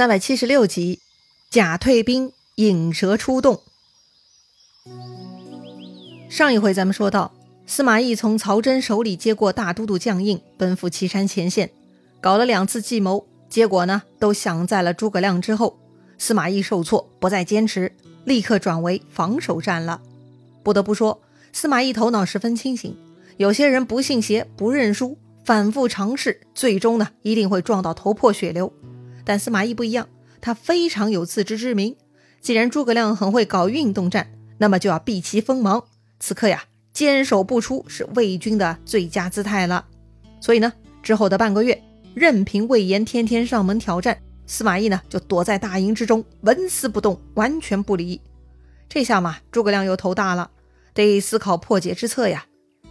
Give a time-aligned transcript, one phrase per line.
[0.00, 1.00] 三百七十六集，
[1.50, 3.60] 假退兵，引蛇出洞。
[6.30, 7.34] 上一回咱们说到，
[7.66, 11.70] 司马懿从曹真手里接过大都督将印，奔赴岐山前线，
[12.18, 15.78] 搞了两次计谋，结果呢，都想在了诸葛亮之后。
[16.16, 17.92] 司马懿受挫，不再坚持，
[18.24, 20.00] 立刻转为防守战了。
[20.62, 21.20] 不得不说，
[21.52, 22.96] 司马懿头脑十分清醒。
[23.36, 28.72] 有些人不信邪，不认输，反复尝试，最终呢，一定会撞到头破血流。
[29.30, 30.08] 但司马懿不一样，
[30.40, 31.94] 他非常有自知之明。
[32.40, 35.84] 既然诸葛亮很会搞运动战，那么就要避其锋芒。
[36.18, 39.86] 此刻呀，坚守不出是魏军的最佳姿态了。
[40.40, 41.80] 所以呢，之后的半个月，
[42.12, 48.20] 任凭魏延天天上门挑战，司马懿呢就躲在大营之中，纹丝不动，完全不理。
[48.88, 50.50] 这下嘛，诸葛亮又头大了，
[50.92, 52.44] 得思考破解之策呀。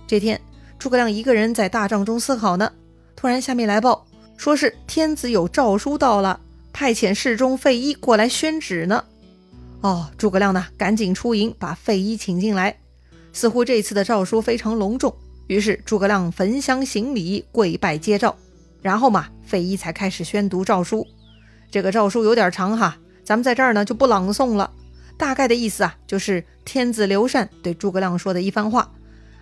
[0.08, 0.40] 这天，
[0.78, 2.72] 诸葛亮一个人在大帐中思考呢，
[3.14, 4.06] 突然下面来报。
[4.40, 6.40] 说是天子有诏书到了，
[6.72, 9.04] 派遣侍中费祎过来宣旨呢。
[9.82, 12.80] 哦，诸葛亮呢，赶紧出营把费祎请进来。
[13.34, 15.14] 似乎这次的诏书非常隆重，
[15.48, 18.34] 于是诸葛亮焚香行礼，跪拜接诏。
[18.82, 21.06] 然后嘛，费祎才开始宣读诏书。
[21.70, 24.72] 这个诏书有点长哈，咱们在这儿呢就不朗诵了。
[25.18, 28.90] 大概的意思啊，就是天子刘禅对诸葛亮说的一番话。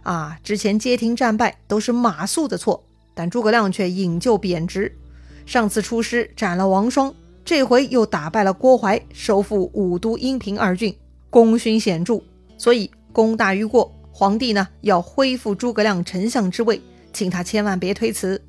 [0.02, 2.84] 啊，之前街亭战败都是马谡的错。
[3.18, 4.96] 但诸葛亮却引咎贬职，
[5.44, 7.12] 上次出师斩了王双，
[7.44, 10.96] 这回又打败了郭淮，收复武都、阴平二郡，
[11.32, 12.22] 功勋显著，
[12.60, 13.92] 所以功大于过。
[14.12, 16.80] 皇帝呢要恢复诸葛亮丞相之位，
[17.12, 18.40] 请他千万别推辞。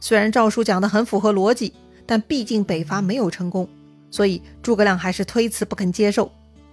[0.00, 1.72] 虽然诏书讲得很符合逻辑，
[2.04, 3.66] 但毕竟北伐没有成功，
[4.10, 6.30] 所以诸葛亮还是推辞不肯接受。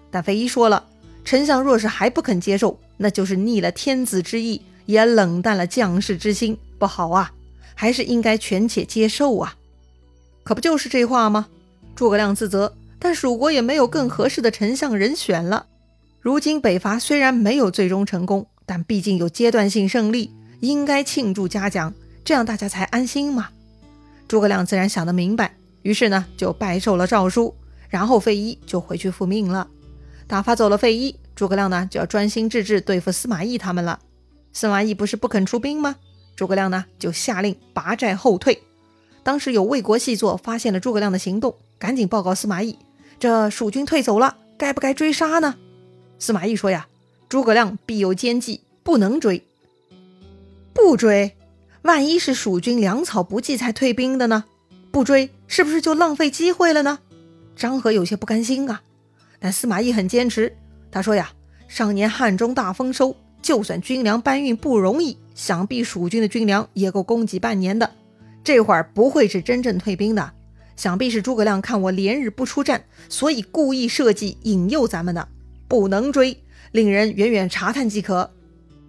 [0.09, 0.86] 但费祎说了，
[1.24, 6.58] 丞相若是还不肯接受，那就是逆了天子之意，也冷淡了将士之心。
[6.82, 7.32] 不好啊，
[7.76, 9.54] 还是应该权且接受啊！
[10.42, 11.48] 可不就是这话吗？
[11.96, 15.68] 诸葛亮自责，但蜀国也没有更合适的丞相人选了。
[16.22, 20.31] 如今北伐虽然没有最终成功，但毕竟有阶段性胜利，
[20.62, 21.94] 应该庆祝嘉奖，
[22.25, 23.50] 这样大家才安心嘛。
[24.28, 25.53] 诸葛亮自然想得明白，
[25.84, 27.53] 于是呢就拜受了诏书，
[27.90, 29.68] 然后费祎就回去复命了。
[30.25, 34.00] 打发走了费祎，诸葛亮呢就要专心致志对付司马懿他们了。
[34.52, 35.98] 司马懿不是不肯出兵吗？
[36.41, 38.63] 诸葛亮呢，就下令拔寨后退。
[39.22, 42.79] 当时有魏国细作发现了诸葛亮的行动，赶紧报告司马懿
[43.22, 45.53] ：“这蜀军退走了，该不该追杀呢？”
[46.18, 46.88] 司马懿说：“呀，
[47.30, 49.46] 诸葛亮必有奸计，不能追。
[50.74, 51.35] 不追，
[51.84, 54.46] 万一是蜀军粮草不济才退兵的呢？
[54.90, 56.97] 不追，是不是就浪费机会了呢？”
[57.56, 58.81] 张合有些不甘心啊，
[59.40, 60.57] 但司马懿很坚持。
[60.91, 61.34] 他说：“呀，
[61.68, 67.90] 上年汉中大丰收。”就算军粮搬运不容易，想必蜀军的军粮也够供给半年的。
[68.44, 70.34] 这会儿不会是真正退兵的，
[70.75, 75.28] 想必是诸葛亮看我连日不出战，所以故意设计引诱咱们的。
[75.68, 78.31] 不能追，令人远远查探即可。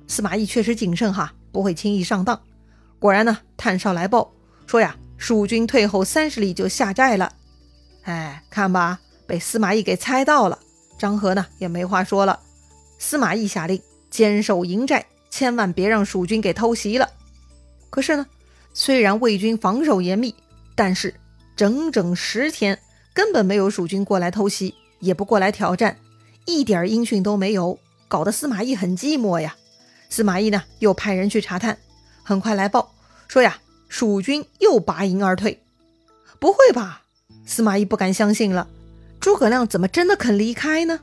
[0.06, 2.38] 司马懿确实谨慎哈，不会轻易上当。
[2.98, 4.30] 果然呢，探哨来报
[4.66, 7.32] 说呀，蜀军退后三十里就下寨了。
[8.02, 10.58] 哎，看吧，被司马懿给猜到了。
[10.98, 12.40] 张合呢也没话说了。
[12.98, 13.80] 司马懿下令。
[14.10, 17.08] 坚守营寨，千万别让蜀军给偷袭了。
[17.90, 18.26] 可是呢，
[18.74, 20.34] 虽然魏军防守严密，
[20.76, 21.14] 但是
[21.56, 22.78] 整整十天
[23.14, 25.96] 根本没有蜀军过来偷袭，也不过来挑战，
[26.44, 27.78] 一点音讯都没有，
[28.08, 29.56] 搞得司马懿很寂寞呀。
[30.10, 31.78] 司马懿呢，又派人去查探，
[32.22, 32.94] 很快来报
[33.26, 35.62] 说呀，蜀军又拔营而退。
[36.38, 37.02] 不会吧？
[37.46, 38.68] 司马懿不敢相信了，
[39.18, 41.00] 诸葛亮怎么真的肯离开呢？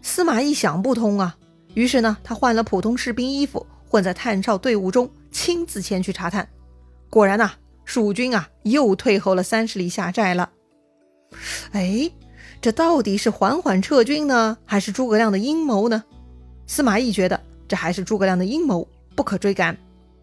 [0.00, 1.36] 司马懿想不通啊。
[1.74, 6.48] 于是呢，他换了普通士兵衣服，混在探哨队伍中，亲自前去查探。
[7.10, 7.52] 果然呐，
[7.84, 10.50] 蜀军啊又退后了三十里下寨了。
[11.72, 12.10] 哎，
[12.60, 16.02] 这到底是缓缓撤军呢，还是诸葛亮的阴谋呢？
[16.66, 19.76] 司马懿觉得这还是诸葛亮的阴谋，不可追赶。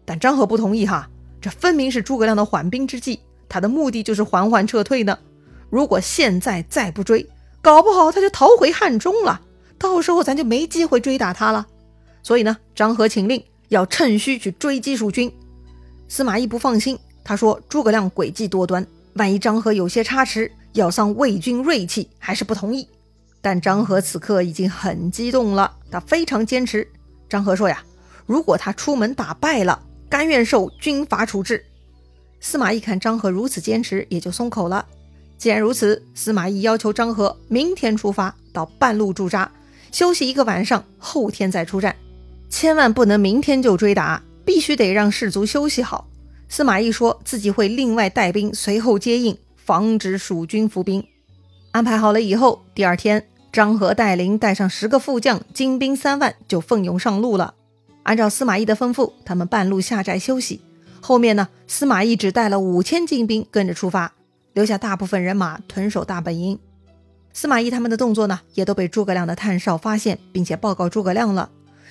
[0.04, 1.08] 但张合不同意哈，
[1.40, 5.18] 这分明是诸葛亮的缓兵之计，他的目的就是缓缓撤退呢。
[5.70, 7.28] 如果现在再不追，
[7.60, 9.40] 搞不好他就逃回汉中了。
[9.82, 11.66] 到时候咱就没机会追打他了，
[12.22, 15.30] 所以呢，张合请令要趁虚去追击蜀军。
[16.08, 22.86] 司马懿不放心，他说诸葛亮诡计多端，万一张合有些差池，要伤魏军锐气，还是不同意。
[23.40, 26.86] 但张合此刻已经很激动了，他非常坚持。
[27.28, 27.82] 张合说呀，
[28.24, 31.64] 如果他出门打败了，甘愿受军法处置。
[32.38, 34.86] 司马懿看张合如此坚持，也就松口了。
[35.38, 39.50] 既然如此，司马懿要求张合明天出发，到半路驻扎。
[39.92, 41.94] 休息一个晚上，后天再出战，
[42.48, 46.08] 千万不能明天就追打，必须得让士卒休息好。
[46.48, 51.04] 司马懿说自己会另外带兵随后接应，防止蜀军伏兵。
[51.70, 57.54] 安排好了以后，第二天，张合带领带上十个副将，精兵三万，就奋勇上路了。
[58.02, 60.60] 按照司马懿的吩咐，他们半路下寨休息。
[61.00, 64.12] 后面呢，司马懿只带了五千精兵跟着出发，
[64.54, 66.58] 留下大部分人马屯守大本营。
[67.32, 71.50] 司马懿他们的动作呢，也都被诸葛亮的探哨发现，并且报告诸葛亮了。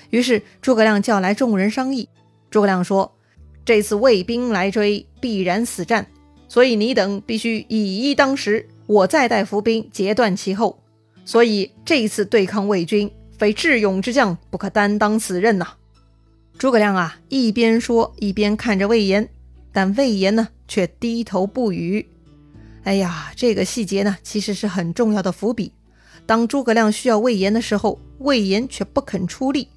[0.09, 2.07] 于是诸葛亮叫来众人商议。
[2.49, 3.11] 诸葛亮说
[3.65, 6.05] ：“这次魏兵来追，必然死战，
[6.47, 10.83] 所以你等必须以一当十。”我再带伏兵截断其后，
[11.23, 15.65] 所以这一次对抗魏军，非智勇之将不可担当此任呐。
[16.57, 19.29] 诸葛亮啊，一边说一边看着魏延，
[19.71, 22.05] 但魏延呢却低头不语。
[22.83, 25.71] 哎呀，这个细节呢其实是很重要的伏笔。
[26.25, 29.67] 当诸葛亮需要魏延的时候，魏延却不肯出力。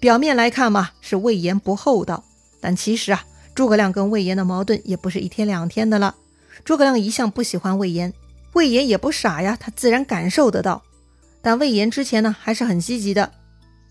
[0.00, 2.24] 表面来看嘛，是魏延不厚道，
[2.60, 3.24] 但其实啊，
[3.54, 6.14] 诸葛亮跟魏延的矛盾也不是一天两天的了。
[6.64, 8.12] 诸葛亮一向不喜欢魏延。
[8.54, 10.82] 魏延也不傻呀，他自然感受得到。
[11.40, 13.32] 但魏延之前呢还是很积极的，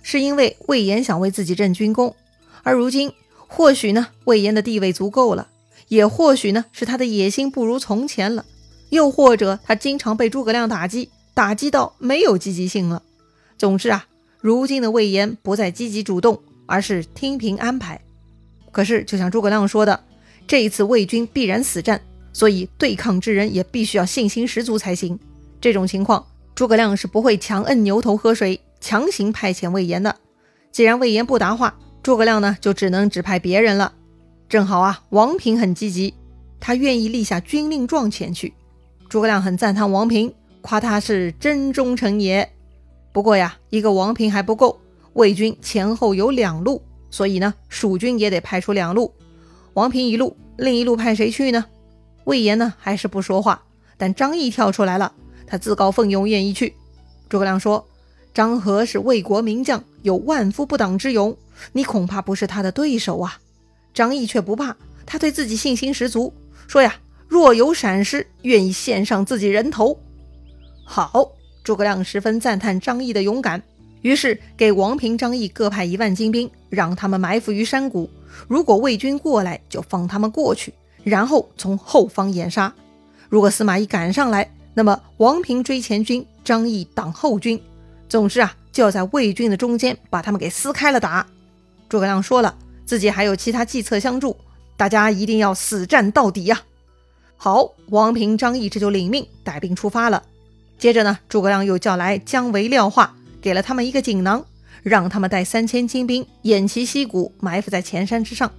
[0.02, 2.14] 是因为魏延想为自己挣军功。
[2.64, 3.12] 而如今，
[3.48, 5.48] 或许呢魏延的地位足够了，
[5.88, 8.46] 也或许呢是他的野心不如从前了，
[8.90, 13.04] 又或者他经常被诸葛亮打击，打击到没有积极性了。
[13.58, 14.08] 总之啊，
[14.40, 18.00] 如今的魏延不再积极主动，而是听凭安排。
[18.72, 20.04] 可是，就像诸葛亮说的，
[20.46, 22.02] 这一次魏军必然死战。
[22.34, 25.18] 所以，对抗之人也必须要信心十足才行。
[25.60, 26.24] 这种情况，
[26.54, 30.16] 诸葛亮是不会强摁牛头喝水，强行派遣魏延的。
[30.72, 33.92] 既然魏延不答话，诸葛亮呢就只能指派别人了。
[34.48, 36.14] 正好啊，王平很积极，
[36.60, 38.54] 他愿意立下军令状前去。
[39.10, 42.50] 诸葛亮很赞叹王平，夸他是真忠臣也。
[43.12, 44.80] 不过呀，一个王平还不够，
[45.14, 49.14] 魏军前后有两路，所以呢，蜀军也得派出两路。
[49.74, 51.66] 王平一路，另一路派谁去呢？
[52.26, 53.64] 魏延呢还是不说话，
[53.98, 55.14] 但张翼跳出来了，
[55.46, 56.74] 他自告奋勇愿意去。
[57.30, 57.88] 诸葛亮说
[58.34, 61.36] ：“张合是魏国名将，有万夫不挡之勇，
[61.72, 63.40] 你恐怕不是他的对手啊。”
[63.94, 64.76] 张翼却不怕，
[65.06, 66.34] 他对自己信心十足，
[66.68, 66.96] 说：“呀，
[67.28, 70.00] 若有闪失，愿意献上自己人头。”
[70.86, 71.32] 好，
[71.64, 73.62] 诸葛亮十分赞叹张翼的勇敢，
[74.02, 78.10] 于是给王平、张翼各派一万精兵，让他们埋伏于山谷，
[78.48, 80.74] 如果魏军过来，就放他们过去。
[81.04, 82.74] 然后从后方掩杀，
[83.30, 87.62] 如果司马懿赶上来，那么王平追前军，张翼挡后军。
[88.10, 91.26] 总之啊，就要在魏军的中间把他们给撕开了打。
[91.90, 94.36] 诸葛亮说了，自己还有其他计策相助，
[94.78, 96.62] 大家一定要死战到底呀！
[97.38, 100.24] 好，王平、张翼这就领命带兵出发了。
[100.80, 104.44] 接着呢，诸葛亮又叫来姜维、廖化，给了他们一个锦囊，
[104.82, 108.52] 让他们带三千精兵偃旗息鼓，埋伏在前山之上。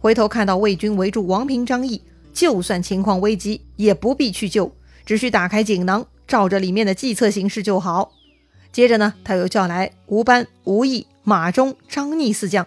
[0.00, 4.74] 回头看到魏军围住王平、张翼，就算情况危急，也不必去救，
[5.06, 8.12] 只需打开锦囊，照着里面的计策行事就好。
[8.72, 12.66] 接着呢，他又叫来吴班、吴懿、马忠、张逆四将，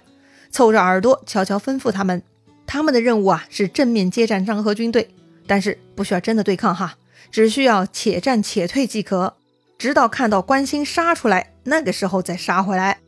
[0.49, 2.23] 凑着耳朵悄悄吩咐他们：
[2.65, 5.09] 他们的任务啊是正面接战张合军队，
[5.47, 6.95] 但是不需要真的对抗哈，
[7.31, 9.33] 只需要且战且退即可，
[9.77, 12.99] 直到看到关兴杀出来，那个时候再杀回来。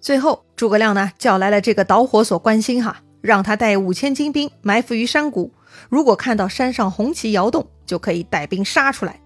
[0.00, 3.02] 最后，诸葛亮呢叫来了这个导火索关兴哈。
[3.22, 5.52] 让他带五千精兵埋伏于山谷，
[5.88, 9.20] 如果看到山上红旗摇动，就可以带兵杀出来。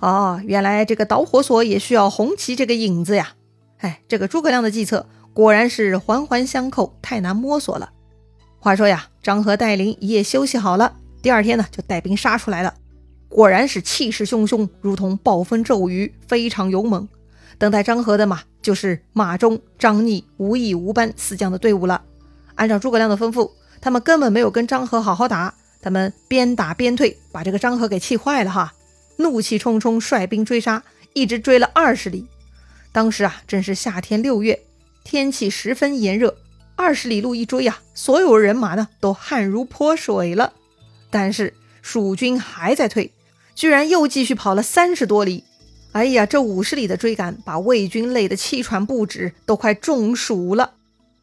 [0.00, 3.32] 哦，原来这个导火索也需要红旗这个影子呀！
[3.78, 7.88] 哎，这个诸葛亮的计策果然是环环相扣，太难摸索了。
[8.58, 12.74] 话说呀，张合带领一夜休息好了，第二天呢就带兵杀出来了，
[13.28, 17.08] 果然是气势汹汹，如同暴风骤雨，非常勇猛。
[17.58, 22.02] 等待张合的马就是马忠、张逆、吴懿、吴班四将的队伍了。
[22.56, 28.74] 按照诸葛亮的吩咐，他们根本没有跟张合好好打，他们边打边退，把这个张合给气坏了哈，
[29.18, 32.26] 怒气冲冲率兵追杀，一直追了二十里。
[32.90, 34.60] 当时啊，正是夏天六月，
[35.04, 36.36] 天气十分炎热，
[36.74, 40.52] 二十里路一追啊，所有人马呢都汗如泼水了。
[41.12, 43.12] 但是蜀军还在退，
[43.54, 45.44] 居然又继续跑了三十多里。
[45.92, 50.72] 哎呀，这五十里的追赶把魏军累得气喘不止，都快中暑了。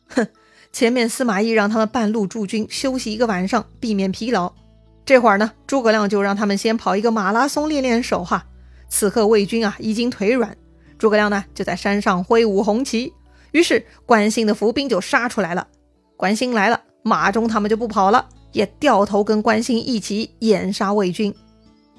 [0.08, 0.26] 哼。
[0.72, 4.54] 前面司马懿让他们半路驻军休息一个晚上，避免疲劳。
[5.04, 8.46] 这会儿呢，诸葛亮就让他们先跑一个马拉松练练手哈。
[8.88, 10.56] 此刻魏军啊已经腿软，
[11.00, 13.12] 诸葛亮呢就在山上挥舞红旗，
[13.52, 15.68] 于是关兴的伏兵就杀出来了。
[16.16, 21.34] 关兴来了，马忠他们就不跑了，也掉头跟关兴一起掩杀魏军。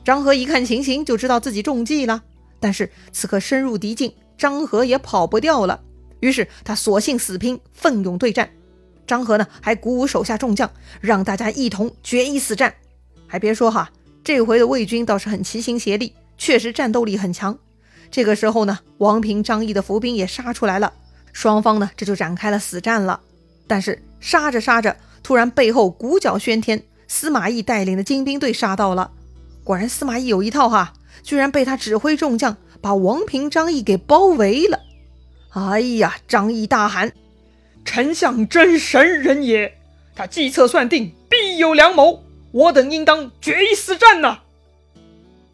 [0.04, 2.22] 张合一看情形，就知道自己中计了。
[2.58, 5.80] 但是此刻深入敌境，张合也跑不掉了，
[6.20, 8.50] 于是他索性死拼，奋勇对战。
[9.06, 12.74] 张合呢，还鼓舞手下众将，让大家一同决一死战。
[13.26, 13.90] 还别说哈，
[14.22, 17.58] 这回的魏军倒是很齐心协力，确实战斗力很强。
[18.10, 20.92] 这个时候呢，王平、张毅的伏兵也杀出来了，
[21.32, 23.20] 双方呢这就展开了死战了。
[23.66, 29.12] 但是杀着杀着，突然背后鼓角喧天，司马懿带领的精兵队杀到了。
[29.62, 34.80] 果然司马懿有一套哈，居然被他指挥众将把王平、张毅给包围了。
[35.50, 37.12] 哎呀，张毅大喊
[37.84, 39.76] ：“丞相真神人也！
[40.14, 42.22] 他计策算定，必有良谋。
[42.52, 44.40] 我等应当决一死战呐！”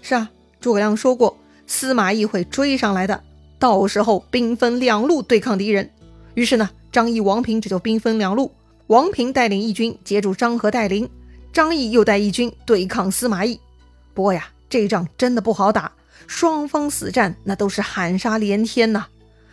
[0.01, 0.31] 是啊，
[0.61, 1.39] 诸葛亮说过。
[1.67, 3.25] 司马懿会追上来的，
[3.59, 5.91] 到时候兵分两路对抗敌人。
[6.35, 8.53] 于是呢，张毅、王平这就兵分两路，
[8.89, 11.09] 王平带领义军截住张合带领，
[11.53, 13.59] 张毅又带义军对抗司马懿。
[14.15, 15.93] 不过呀，这仗真的不好打，
[16.27, 19.07] 双方死战那都是喊杀连天呐。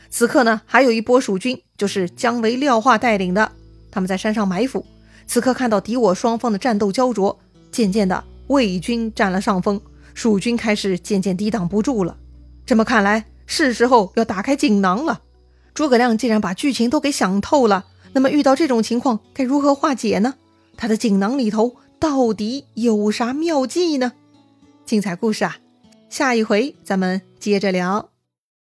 [0.10, 3.52] 此刻呢，还有一波蜀军，就是姜维、廖化带领的，
[3.90, 4.86] 他们在山上埋伏。
[5.26, 7.40] 此刻看到敌我双方的战斗焦灼，
[7.72, 9.82] 渐渐的魏军占了上风。
[10.14, 12.16] 蜀军开始渐渐抵挡不住了，
[12.68, 15.22] 这么看来是时候要打开锦囊了。
[15.74, 20.36] 诸葛亮既然把剧情都给想透了，那么遇到这种情况该如何化解呢？
[20.78, 24.14] 他的锦囊里头到底有啥妙计呢？
[24.86, 25.58] 精彩故事啊，
[26.10, 28.13] 下一回咱们接着聊。